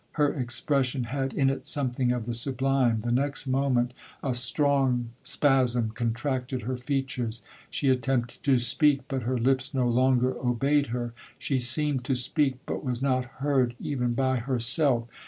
[0.13, 3.93] Her expression had in it something of the sublime—the next moment
[4.23, 10.87] a strong spasm contracted her features—she attempted to speak, but her lips no longer obeyed
[10.87, 15.07] her—she seemed to speak, but was not heard even by herself.